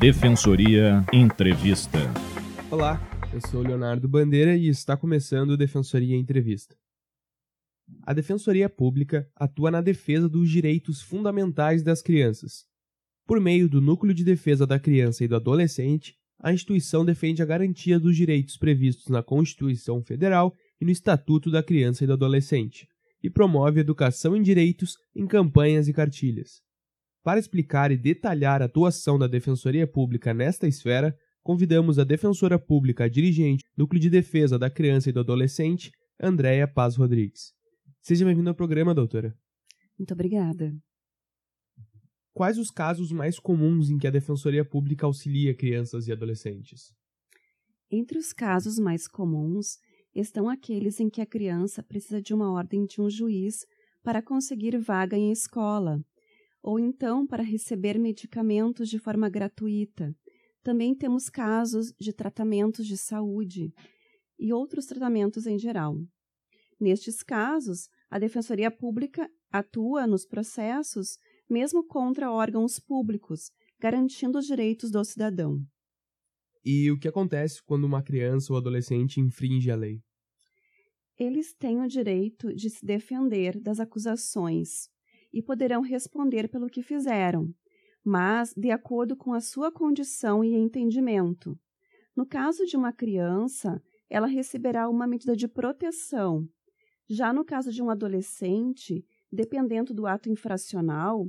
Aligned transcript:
Defensoria 0.00 1.04
Entrevista. 1.12 1.98
Olá, 2.70 2.98
eu 3.34 3.40
sou 3.50 3.60
Leonardo 3.60 4.08
Bandeira 4.08 4.56
e 4.56 4.66
está 4.66 4.96
começando 4.96 5.58
Defensoria 5.58 6.16
Entrevista. 6.16 6.74
A 8.04 8.14
Defensoria 8.14 8.70
Pública 8.70 9.28
atua 9.36 9.70
na 9.70 9.82
defesa 9.82 10.26
dos 10.26 10.48
direitos 10.48 11.02
fundamentais 11.02 11.82
das 11.82 12.00
crianças. 12.00 12.64
Por 13.26 13.38
meio 13.42 13.68
do 13.68 13.78
Núcleo 13.78 14.14
de 14.14 14.24
Defesa 14.24 14.66
da 14.66 14.80
Criança 14.80 15.22
e 15.22 15.28
do 15.28 15.36
Adolescente, 15.36 16.16
a 16.38 16.50
instituição 16.50 17.04
defende 17.04 17.42
a 17.42 17.44
garantia 17.44 18.00
dos 18.00 18.16
direitos 18.16 18.56
previstos 18.56 19.08
na 19.08 19.22
Constituição 19.22 20.02
Federal 20.02 20.54
e 20.80 20.84
no 20.86 20.90
Estatuto 20.90 21.50
da 21.50 21.62
Criança 21.62 22.04
e 22.04 22.06
do 22.06 22.14
Adolescente, 22.14 22.88
e 23.22 23.28
promove 23.28 23.80
educação 23.80 24.34
em 24.34 24.40
direitos 24.40 24.96
em 25.14 25.26
campanhas 25.26 25.88
e 25.88 25.92
cartilhas. 25.92 26.62
Para 27.22 27.38
explicar 27.38 27.90
e 27.90 27.98
detalhar 27.98 28.62
a 28.62 28.64
atuação 28.64 29.18
da 29.18 29.26
Defensoria 29.26 29.86
Pública 29.86 30.32
nesta 30.32 30.66
esfera, 30.66 31.14
convidamos 31.42 31.98
a 31.98 32.04
Defensora 32.04 32.58
Pública 32.58 33.10
dirigente 33.10 33.62
Núcleo 33.76 34.00
de 34.00 34.08
Defesa 34.08 34.58
da 34.58 34.70
Criança 34.70 35.10
e 35.10 35.12
do 35.12 35.20
Adolescente, 35.20 35.90
Andréia 36.18 36.66
Paz 36.66 36.96
Rodrigues. 36.96 37.52
Seja 38.00 38.24
bem-vinda 38.24 38.50
ao 38.50 38.56
programa, 38.56 38.94
doutora. 38.94 39.36
Muito 39.98 40.14
obrigada. 40.14 40.74
Quais 42.32 42.56
os 42.56 42.70
casos 42.70 43.12
mais 43.12 43.38
comuns 43.38 43.90
em 43.90 43.98
que 43.98 44.06
a 44.06 44.10
Defensoria 44.10 44.64
Pública 44.64 45.04
auxilia 45.04 45.54
crianças 45.54 46.08
e 46.08 46.12
adolescentes? 46.12 46.94
Entre 47.90 48.16
os 48.16 48.32
casos 48.32 48.78
mais 48.78 49.06
comuns 49.06 49.76
estão 50.14 50.48
aqueles 50.48 50.98
em 51.00 51.10
que 51.10 51.20
a 51.20 51.26
criança 51.26 51.82
precisa 51.82 52.22
de 52.22 52.32
uma 52.32 52.50
ordem 52.50 52.86
de 52.86 52.98
um 52.98 53.10
juiz 53.10 53.66
para 54.02 54.22
conseguir 54.22 54.78
vaga 54.78 55.18
em 55.18 55.30
escola, 55.30 56.02
ou 56.62 56.78
então 56.78 57.26
para 57.26 57.42
receber 57.42 57.98
medicamentos 57.98 58.88
de 58.88 58.98
forma 58.98 59.28
gratuita. 59.28 60.14
Também 60.62 60.94
temos 60.94 61.28
casos 61.28 61.92
de 61.98 62.12
tratamentos 62.12 62.86
de 62.86 62.96
saúde 62.96 63.72
e 64.38 64.52
outros 64.52 64.86
tratamentos 64.86 65.46
em 65.46 65.58
geral. 65.58 65.96
Nestes 66.78 67.22
casos, 67.22 67.88
a 68.10 68.18
Defensoria 68.18 68.70
Pública 68.70 69.30
atua 69.50 70.06
nos 70.06 70.26
processos 70.26 71.18
mesmo 71.48 71.84
contra 71.84 72.30
órgãos 72.30 72.78
públicos, 72.78 73.50
garantindo 73.78 74.38
os 74.38 74.46
direitos 74.46 74.90
do 74.90 75.04
cidadão. 75.04 75.60
E 76.64 76.90
o 76.90 76.98
que 76.98 77.08
acontece 77.08 77.62
quando 77.64 77.84
uma 77.84 78.02
criança 78.02 78.52
ou 78.52 78.58
adolescente 78.58 79.20
infringe 79.20 79.70
a 79.70 79.76
lei? 79.76 80.00
Eles 81.18 81.52
têm 81.54 81.80
o 81.80 81.88
direito 81.88 82.54
de 82.54 82.70
se 82.70 82.84
defender 82.84 83.60
das 83.60 83.80
acusações 83.80 84.88
e 85.32 85.42
poderão 85.42 85.80
responder 85.80 86.48
pelo 86.48 86.68
que 86.68 86.82
fizeram, 86.82 87.52
mas 88.04 88.52
de 88.54 88.70
acordo 88.70 89.16
com 89.16 89.32
a 89.32 89.40
sua 89.40 89.70
condição 89.70 90.44
e 90.44 90.54
entendimento. 90.54 91.58
No 92.16 92.26
caso 92.26 92.66
de 92.66 92.76
uma 92.76 92.92
criança, 92.92 93.82
ela 94.08 94.26
receberá 94.26 94.88
uma 94.88 95.06
medida 95.06 95.36
de 95.36 95.46
proteção. 95.46 96.48
Já 97.08 97.32
no 97.32 97.44
caso 97.44 97.72
de 97.72 97.82
um 97.82 97.90
adolescente, 97.90 99.04
dependendo 99.32 99.94
do 99.94 100.06
ato 100.06 100.28
infracional, 100.28 101.26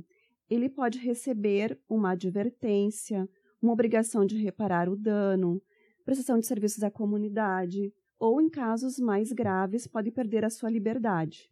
ele 0.50 0.68
pode 0.68 0.98
receber 0.98 1.80
uma 1.88 2.10
advertência, 2.10 3.28
uma 3.60 3.72
obrigação 3.72 4.26
de 4.26 4.36
reparar 4.36 4.88
o 4.88 4.96
dano, 4.96 5.62
prestação 6.04 6.38
de 6.38 6.46
serviços 6.46 6.82
à 6.82 6.90
comunidade, 6.90 7.92
ou, 8.18 8.40
em 8.40 8.48
casos 8.48 8.98
mais 8.98 9.32
graves, 9.32 9.86
pode 9.86 10.10
perder 10.10 10.44
a 10.44 10.50
sua 10.50 10.70
liberdade. 10.70 11.50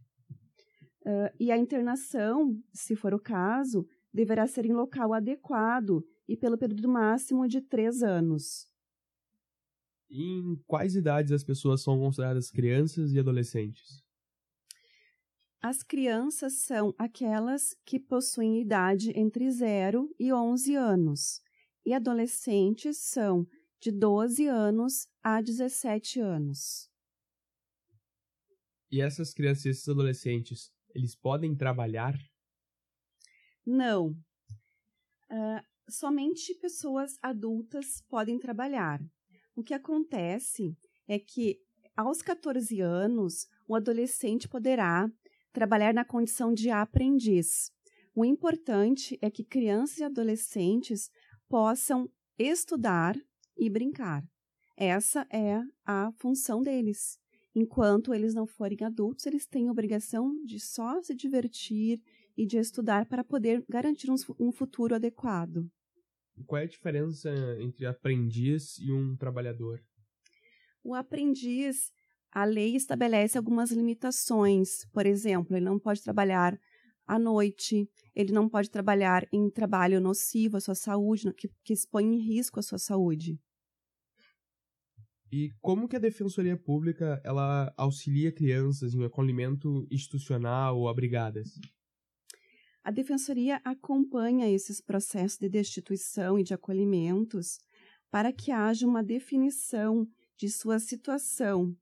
Uh, 1.02 1.32
e 1.38 1.50
a 1.50 1.56
internação, 1.56 2.60
se 2.72 2.94
for 2.94 3.14
o 3.14 3.18
caso, 3.18 3.86
deverá 4.12 4.46
ser 4.46 4.66
em 4.66 4.72
local 4.72 5.14
adequado 5.14 6.04
e 6.28 6.36
pelo 6.36 6.58
período 6.58 6.88
máximo 6.88 7.48
de 7.48 7.60
três 7.60 8.02
anos. 8.02 8.68
Em 10.10 10.56
quais 10.66 10.96
idades 10.96 11.32
as 11.32 11.44
pessoas 11.44 11.82
são 11.82 11.98
consideradas 11.98 12.50
crianças 12.50 13.12
e 13.12 13.18
adolescentes? 13.18 14.02
As 15.62 15.82
crianças 15.82 16.54
são 16.54 16.94
aquelas 16.98 17.76
que 17.84 18.00
possuem 18.00 18.60
idade 18.60 19.12
entre 19.14 19.50
0 19.50 20.08
e 20.18 20.32
11 20.32 20.74
anos, 20.74 21.40
e 21.84 21.92
adolescentes 21.92 22.98
são 22.98 23.46
de 23.80 23.90
12 23.90 24.46
anos 24.46 25.06
a 25.22 25.40
17 25.40 26.20
anos. 26.20 26.90
E 28.90 29.00
essas 29.00 29.32
crianças 29.32 29.64
e 29.66 29.68
esses 29.68 29.88
adolescentes 29.88 30.72
eles 30.94 31.14
podem 31.14 31.54
trabalhar? 31.56 32.14
Não. 33.66 34.10
Uh, 35.30 35.62
somente 35.88 36.54
pessoas 36.54 37.18
adultas 37.22 38.02
podem 38.08 38.38
trabalhar. 38.38 39.00
O 39.54 39.62
que 39.62 39.74
acontece 39.74 40.76
é 41.06 41.18
que, 41.18 41.58
aos 41.96 42.22
14 42.22 42.80
anos, 42.80 43.46
o 43.66 43.74
adolescente 43.74 44.48
poderá 44.48 45.08
trabalhar 45.52 45.92
na 45.92 46.04
condição 46.04 46.52
de 46.52 46.70
aprendiz. 46.70 47.70
O 48.14 48.24
importante 48.24 49.18
é 49.20 49.30
que 49.30 49.44
crianças 49.44 49.98
e 49.98 50.04
adolescentes 50.04 51.10
possam 51.48 52.08
estudar 52.38 53.16
e 53.56 53.68
brincar. 53.68 54.22
Essa 54.76 55.26
é 55.30 55.60
a 55.84 56.10
função 56.18 56.62
deles. 56.62 57.18
Enquanto 57.54 58.14
eles 58.14 58.32
não 58.32 58.46
forem 58.46 58.78
adultos, 58.82 59.26
eles 59.26 59.46
têm 59.46 59.68
a 59.68 59.72
obrigação 59.72 60.32
de 60.44 60.60
só 60.60 61.02
se 61.02 61.14
divertir 61.14 62.00
e 62.36 62.46
de 62.46 62.56
estudar 62.58 63.06
para 63.06 63.24
poder 63.24 63.64
garantir 63.68 64.08
um, 64.38 64.52
futuro 64.52 64.94
adequado. 64.94 65.68
Qual 66.46 66.60
é 66.60 66.64
a 66.64 66.68
diferença 66.68 67.30
entre 67.60 67.86
aprendiz 67.86 68.78
e 68.78 68.92
um 68.92 69.16
trabalhador? 69.16 69.82
O 70.82 70.94
aprendiz, 70.94 71.92
a 72.30 72.44
lei 72.44 72.76
estabelece 72.76 73.36
algumas 73.36 73.70
limitações. 73.72 74.86
Por 74.92 75.04
exemplo, 75.04 75.56
ele 75.56 75.64
não 75.64 75.78
pode 75.78 76.02
trabalhar 76.02 76.58
à 77.06 77.18
noite, 77.18 77.90
ele 78.14 78.32
não 78.32 78.48
pode 78.48 78.70
trabalhar 78.70 79.26
em 79.32 79.50
trabalho 79.50 80.00
nocivo 80.00 80.56
à 80.56 80.60
sua 80.60 80.76
saúde, 80.76 81.32
que, 81.34 81.50
que 81.64 81.72
expõe 81.72 82.04
em 82.04 82.18
risco 82.18 82.60
a 82.60 82.62
sua 82.62 82.78
saúde. 82.78 83.38
E 85.32 85.52
como 85.60 85.86
que 85.86 85.94
a 85.94 86.00
Defensoria 86.00 86.56
Pública 86.56 87.20
ela 87.24 87.72
auxilia 87.76 88.32
crianças 88.32 88.94
em 88.94 89.04
acolhimento 89.04 89.86
institucional 89.88 90.76
ou 90.76 90.88
abrigadas? 90.88 91.58
A 92.82 92.90
Defensoria 92.90 93.60
acompanha 93.64 94.50
esses 94.50 94.80
processos 94.80 95.38
de 95.38 95.48
destituição 95.48 96.36
e 96.36 96.42
de 96.42 96.52
acolhimentos 96.52 97.58
para 98.10 98.32
que 98.32 98.50
haja 98.50 98.86
uma 98.86 99.04
definição 99.04 100.04
de 100.36 100.48
sua 100.48 100.80
situação, 100.80 101.76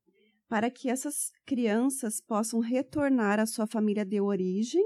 para 0.47 0.71
que 0.71 0.91
essas 0.91 1.31
crianças 1.47 2.21
possam 2.21 2.61
retornar 2.61 3.41
à 3.41 3.47
sua 3.47 3.67
família 3.67 4.05
de 4.05 4.21
origem 4.21 4.85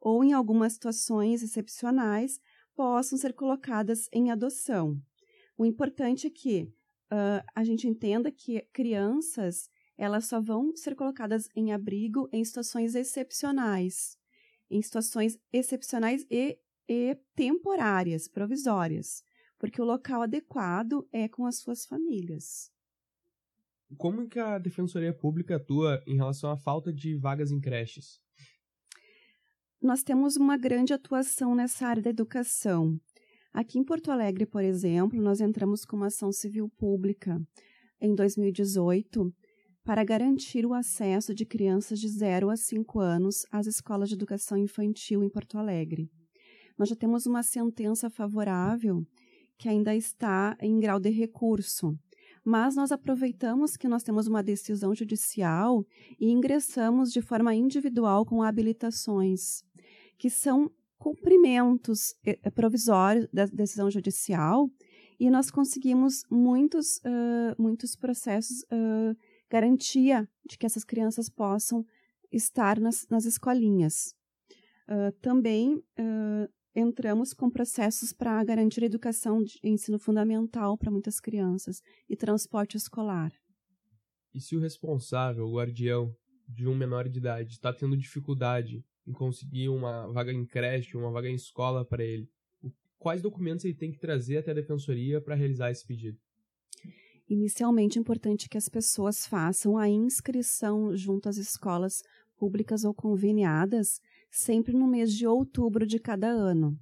ou, 0.00 0.22
em 0.22 0.32
algumas 0.32 0.74
situações 0.74 1.42
excepcionais, 1.42 2.38
possam 2.76 3.18
ser 3.18 3.32
colocadas 3.32 4.08
em 4.12 4.30
adoção. 4.30 5.00
O 5.58 5.64
importante 5.64 6.26
é 6.26 6.30
que 6.30 6.68
uh, 7.12 7.44
a 7.54 7.64
gente 7.64 7.86
entenda 7.86 8.30
que 8.30 8.60
crianças 8.72 9.68
elas 9.98 10.26
só 10.26 10.40
vão 10.40 10.76
ser 10.76 10.94
colocadas 10.94 11.48
em 11.56 11.72
abrigo 11.72 12.28
em 12.32 12.44
situações 12.44 12.94
excepcionais, 12.94 14.18
em 14.70 14.82
situações 14.82 15.38
excepcionais 15.52 16.26
e, 16.30 16.58
e 16.88 17.16
temporárias, 17.34 18.28
provisórias, 18.28 19.22
porque 19.58 19.80
o 19.80 19.84
local 19.84 20.22
adequado 20.22 21.08
é 21.12 21.28
com 21.28 21.46
as 21.46 21.56
suas 21.58 21.86
famílias. 21.86 22.70
Como 23.96 24.28
que 24.28 24.38
a 24.38 24.58
Defensoria 24.58 25.14
Pública 25.14 25.56
atua 25.56 26.02
em 26.06 26.16
relação 26.16 26.50
à 26.50 26.56
falta 26.56 26.92
de 26.92 27.16
vagas 27.16 27.50
em 27.50 27.60
creches? 27.60 28.20
Nós 29.80 30.02
temos 30.02 30.36
uma 30.36 30.56
grande 30.56 30.92
atuação 30.92 31.54
nessa 31.54 31.86
área 31.86 32.02
da 32.02 32.10
educação. 32.10 33.00
Aqui 33.56 33.78
em 33.78 33.82
Porto 33.82 34.10
Alegre, 34.10 34.44
por 34.44 34.62
exemplo, 34.62 35.18
nós 35.18 35.40
entramos 35.40 35.82
com 35.86 35.96
uma 35.96 36.08
ação 36.08 36.30
civil 36.30 36.68
pública 36.76 37.40
em 37.98 38.14
2018 38.14 39.34
para 39.82 40.04
garantir 40.04 40.66
o 40.66 40.74
acesso 40.74 41.34
de 41.34 41.46
crianças 41.46 41.98
de 41.98 42.06
0 42.06 42.50
a 42.50 42.56
5 42.58 43.00
anos 43.00 43.46
às 43.50 43.66
escolas 43.66 44.10
de 44.10 44.14
educação 44.14 44.58
infantil 44.58 45.24
em 45.24 45.30
Porto 45.30 45.56
Alegre. 45.56 46.10
Nós 46.76 46.90
já 46.90 46.94
temos 46.94 47.24
uma 47.24 47.42
sentença 47.42 48.10
favorável 48.10 49.02
que 49.56 49.70
ainda 49.70 49.96
está 49.96 50.54
em 50.60 50.78
grau 50.78 51.00
de 51.00 51.08
recurso, 51.08 51.98
mas 52.44 52.76
nós 52.76 52.92
aproveitamos 52.92 53.74
que 53.74 53.88
nós 53.88 54.02
temos 54.02 54.26
uma 54.26 54.42
decisão 54.42 54.94
judicial 54.94 55.82
e 56.20 56.30
ingressamos 56.30 57.10
de 57.10 57.22
forma 57.22 57.54
individual 57.54 58.26
com 58.26 58.42
habilitações, 58.42 59.64
que 60.18 60.28
são 60.28 60.70
cumprimentos 60.98 62.14
eh, 62.24 62.38
eh, 62.42 62.50
provisórios 62.50 63.28
da 63.32 63.46
decisão 63.46 63.90
judicial 63.90 64.70
e 65.18 65.30
nós 65.30 65.50
conseguimos 65.50 66.24
muitos, 66.30 66.98
uh, 66.98 67.60
muitos 67.60 67.96
processos 67.96 68.62
uh, 68.64 69.16
garantia 69.50 70.28
de 70.44 70.58
que 70.58 70.66
essas 70.66 70.84
crianças 70.84 71.28
possam 71.30 71.84
estar 72.30 72.78
nas, 72.78 73.06
nas 73.08 73.24
escolinhas. 73.24 74.14
Uh, 74.88 75.10
também 75.20 75.82
entramos 76.74 77.32
com 77.32 77.48
processos 77.48 78.12
para 78.12 78.44
garantir 78.44 78.82
a 78.82 78.86
educação 78.86 79.42
de 79.42 79.58
ensino 79.64 79.98
fundamental 79.98 80.76
para 80.76 80.90
muitas 80.90 81.18
crianças 81.18 81.80
e 82.08 82.14
transporte 82.14 82.76
escolar. 82.76 83.32
E 84.34 84.40
se 84.40 84.54
o 84.54 84.60
responsável, 84.60 85.46
o 85.46 85.54
guardião 85.54 86.14
de 86.46 86.68
um 86.68 86.76
menor 86.76 87.08
de 87.08 87.18
idade, 87.18 87.54
está 87.54 87.72
tendo 87.72 87.96
dificuldade 87.96 88.84
em 89.06 89.12
conseguir 89.12 89.68
uma 89.68 90.06
vaga 90.08 90.32
em 90.32 90.44
creche, 90.44 90.96
uma 90.96 91.10
vaga 91.10 91.28
em 91.28 91.34
escola 91.34 91.84
para 91.84 92.04
ele, 92.04 92.28
quais 92.98 93.22
documentos 93.22 93.64
ele 93.64 93.74
tem 93.74 93.92
que 93.92 93.98
trazer 93.98 94.38
até 94.38 94.50
a 94.50 94.54
defensoria 94.54 95.20
para 95.20 95.34
realizar 95.34 95.70
esse 95.70 95.86
pedido? 95.86 96.18
Inicialmente, 97.28 97.98
é 97.98 98.00
importante 98.00 98.48
que 98.48 98.58
as 98.58 98.68
pessoas 98.68 99.26
façam 99.26 99.76
a 99.76 99.88
inscrição 99.88 100.96
junto 100.96 101.28
às 101.28 101.36
escolas 101.36 102.02
públicas 102.36 102.84
ou 102.84 102.94
conveniadas, 102.94 104.00
sempre 104.30 104.72
no 104.72 104.86
mês 104.86 105.12
de 105.12 105.26
outubro 105.26 105.86
de 105.86 105.98
cada 105.98 106.28
ano. 106.28 106.78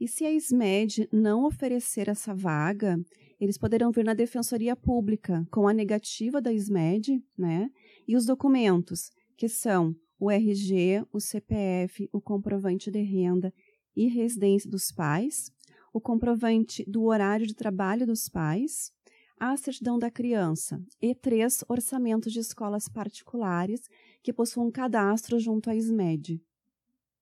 E 0.00 0.06
se 0.06 0.24
a 0.24 0.32
SMED 0.32 1.08
não 1.12 1.44
oferecer 1.44 2.08
essa 2.08 2.34
vaga, 2.34 2.96
eles 3.40 3.58
poderão 3.58 3.90
vir 3.90 4.04
na 4.04 4.14
Defensoria 4.14 4.76
Pública 4.76 5.46
com 5.50 5.66
a 5.66 5.74
negativa 5.74 6.40
da 6.40 6.52
SMED, 6.52 7.22
né? 7.36 7.70
E 8.06 8.16
os 8.16 8.24
documentos, 8.24 9.10
que 9.36 9.48
são 9.48 9.94
o 10.18 10.30
RG, 10.30 11.04
o 11.12 11.20
CPF, 11.20 12.08
o 12.12 12.20
comprovante 12.20 12.90
de 12.90 13.00
renda 13.02 13.52
e 13.94 14.08
residência 14.08 14.70
dos 14.70 14.90
pais, 14.90 15.52
o 15.92 16.00
comprovante 16.00 16.84
do 16.88 17.04
horário 17.04 17.46
de 17.46 17.54
trabalho 17.54 18.06
dos 18.06 18.28
pais, 18.28 18.92
a 19.38 19.56
certidão 19.56 19.98
da 19.98 20.10
criança 20.10 20.82
e 21.00 21.14
três 21.14 21.64
orçamentos 21.68 22.32
de 22.32 22.40
escolas 22.40 22.88
particulares 22.88 23.88
que 24.22 24.32
possuam 24.32 24.70
cadastro 24.70 25.38
junto 25.38 25.70
à 25.70 25.76
SMED. 25.76 26.42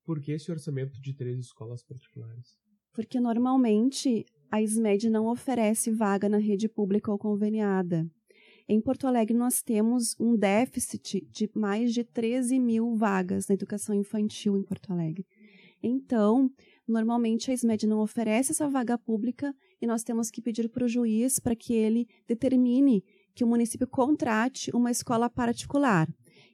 Por 0.03 0.21
que 0.21 0.33
esse 0.33 0.51
orçamento 0.51 1.01
de 1.01 1.13
três 1.15 1.39
escolas 1.39 1.83
particulares? 1.83 2.57
Porque 2.93 3.21
normalmente 3.21 4.25
a 4.51 4.63
SMED 4.63 5.11
não 5.11 5.27
oferece 5.27 5.91
vaga 5.91 6.29
na 6.29 6.39
rede 6.39 6.69
pública 6.69 7.11
ou 7.11 7.19
conveniada. 7.19 8.09
Em 8.69 8.81
Porto 8.81 9.07
Alegre, 9.07 9.37
nós 9.37 9.63
temos 9.63 10.17
um 10.19 10.35
déficit 10.35 11.25
de 11.31 11.49
mais 11.55 11.95
de 11.95 12.03
13 12.03 12.59
mil 12.59 12.97
vagas 12.97 13.47
na 13.47 13.55
educação 13.55 13.95
infantil 13.95 14.57
em 14.57 14.63
Porto 14.63 14.93
Alegre. 14.93 15.25
Então, 15.81 16.51
normalmente 16.87 17.49
a 17.49 17.55
SMED 17.55 17.87
não 17.87 18.01
oferece 18.01 18.51
essa 18.51 18.69
vaga 18.69 18.99
pública 18.99 19.55
e 19.81 19.87
nós 19.87 20.03
temos 20.03 20.33
que 20.33 20.43
pedir 20.43 20.69
para 20.69 20.85
o 20.85 20.89
juiz 20.89 21.39
para 21.39 21.55
que 21.55 21.75
ele 21.75 22.09
determine 22.27 23.05
que 23.37 23.45
o 23.45 23.47
município 23.47 23.87
contrate 23.87 24.73
uma 24.75 24.91
escola 24.91 25.31
particular. 25.31 26.09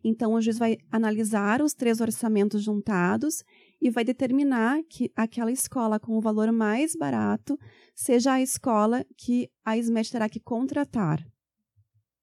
Então, 0.04 0.34
o 0.34 0.40
juiz 0.42 0.58
vai 0.58 0.76
analisar 0.90 1.62
os 1.62 1.72
três 1.72 1.98
orçamentos 1.98 2.62
juntados 2.62 3.42
e 3.80 3.88
vai 3.88 4.04
determinar 4.04 4.82
que 4.86 5.10
aquela 5.16 5.50
escola 5.50 5.98
com 5.98 6.18
o 6.18 6.20
valor 6.20 6.52
mais 6.52 6.94
barato 6.94 7.58
seja 7.94 8.34
a 8.34 8.42
escola 8.42 9.02
que 9.16 9.48
a 9.64 9.78
SMED 9.78 10.12
terá 10.12 10.28
que 10.28 10.40
contratar. 10.40 11.26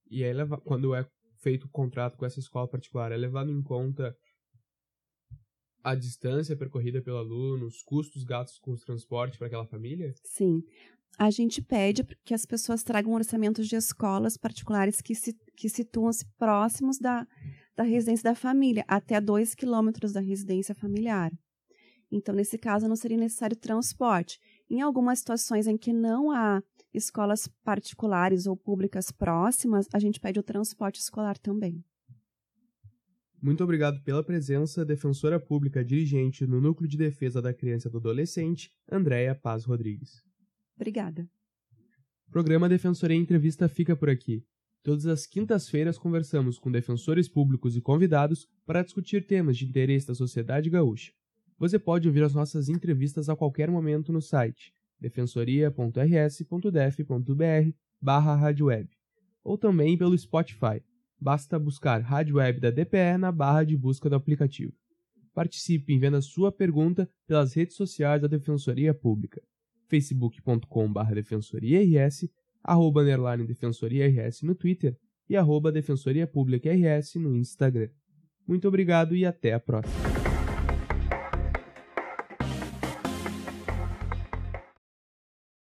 E 0.09 0.23
é 0.23 0.33
quando 0.63 0.95
é 0.95 1.05
feito 1.39 1.65
o 1.65 1.69
contrato 1.69 2.17
com 2.17 2.25
essa 2.25 2.39
escola 2.39 2.67
particular, 2.67 3.11
é 3.11 3.17
levado 3.17 3.51
em 3.51 3.61
conta 3.61 4.15
a 5.83 5.95
distância 5.95 6.57
percorrida 6.57 7.01
pelo 7.01 7.17
aluno, 7.17 7.65
os 7.65 7.81
custos 7.83 8.23
gastos 8.23 8.59
com 8.59 8.71
os 8.71 8.83
transportes 8.83 9.37
para 9.37 9.47
aquela 9.47 9.65
família? 9.65 10.13
Sim. 10.23 10.63
A 11.17 11.29
gente 11.29 11.61
pede 11.61 12.03
que 12.23 12.33
as 12.33 12.45
pessoas 12.45 12.83
tragam 12.83 13.13
orçamentos 13.13 13.67
de 13.67 13.75
escolas 13.75 14.37
particulares 14.37 15.01
que, 15.01 15.15
se, 15.15 15.33
que 15.55 15.67
situam-se 15.67 16.25
próximos 16.37 16.97
da, 16.99 17.27
da 17.75 17.83
residência 17.83 18.23
da 18.23 18.35
família, 18.35 18.85
até 18.87 19.19
2 19.19 19.55
quilômetros 19.55 20.13
da 20.13 20.19
residência 20.19 20.75
familiar. 20.75 21.31
Então, 22.11 22.33
nesse 22.33 22.57
caso, 22.57 22.87
não 22.87 22.95
seria 22.95 23.17
necessário 23.17 23.55
transporte. 23.55 24.39
Em 24.69 24.81
algumas 24.81 25.19
situações 25.19 25.67
em 25.67 25.77
que 25.77 25.93
não 25.93 26.31
há 26.31 26.61
escolas 26.93 27.47
particulares 27.63 28.45
ou 28.45 28.55
públicas 28.55 29.11
próximas, 29.11 29.87
a 29.93 29.99
gente 29.99 30.19
pede 30.19 30.39
o 30.39 30.43
transporte 30.43 30.99
escolar 30.99 31.37
também. 31.37 31.83
Muito 33.41 33.63
obrigado 33.63 34.03
pela 34.03 34.23
presença, 34.23 34.83
defensora 34.83 35.39
pública 35.39 35.83
dirigente 35.83 36.45
no 36.45 36.59
Núcleo 36.59 36.89
de 36.89 36.97
Defesa 36.97 37.41
da 37.41 37.53
Criança 37.53 37.87
e 37.87 37.91
do 37.91 37.97
Adolescente, 37.97 38.71
Andréia 38.91 39.33
Paz 39.33 39.63
Rodrigues. 39.63 40.21
Obrigada. 40.75 41.29
O 42.27 42.31
programa 42.31 42.67
Defensoria 42.67 43.15
Entrevista 43.15 43.69
fica 43.69 43.95
por 43.95 44.09
aqui. 44.09 44.43
Todas 44.83 45.05
as 45.05 45.25
quintas-feiras 45.25 45.97
conversamos 45.97 46.59
com 46.59 46.71
defensores 46.71 47.29
públicos 47.29 47.75
e 47.77 47.81
convidados 47.81 48.47
para 48.65 48.83
discutir 48.83 49.25
temas 49.25 49.57
de 49.57 49.65
interesse 49.65 50.07
da 50.07 50.15
sociedade 50.15 50.69
gaúcha. 50.69 51.11
Você 51.57 51.79
pode 51.79 52.07
ouvir 52.07 52.23
as 52.23 52.33
nossas 52.33 52.69
entrevistas 52.69 53.29
a 53.29 53.35
qualquer 53.35 53.69
momento 53.69 54.11
no 54.11 54.21
site 54.21 54.73
defensoria.rs.def.br 54.99 57.71
barra 58.01 58.55
ou 59.43 59.57
também 59.57 59.97
pelo 59.97 60.17
Spotify 60.17 60.81
basta 61.19 61.59
buscar 61.59 62.01
Rádio 62.01 62.37
Web 62.37 62.59
da 62.59 62.71
DPE 62.71 63.17
na 63.19 63.31
barra 63.31 63.63
de 63.63 63.75
busca 63.75 64.09
do 64.09 64.15
aplicativo. 64.15 64.73
Participe 65.33 65.93
enviando 65.93 66.17
a 66.17 66.21
sua 66.21 66.51
pergunta 66.51 67.09
pelas 67.27 67.53
redes 67.53 67.75
sociais 67.75 68.21
da 68.21 68.27
Defensoria 68.27 68.93
Pública, 68.93 69.41
facebook.com.br 69.87 71.13
defensoriars, 71.13 72.27
arroba 72.63 73.01
underline 73.01 73.45
defensoriars 73.45 74.41
no 74.41 74.55
Twitter 74.55 74.97
e 75.29 75.35
arroba 75.35 75.71
defensoria 75.71 76.25
pública 76.25 76.69
rs 76.71 77.15
no 77.15 77.35
Instagram. 77.35 77.89
Muito 78.47 78.67
obrigado 78.67 79.15
e 79.15 79.25
até 79.25 79.53
a 79.53 79.59
próxima. 79.59 80.08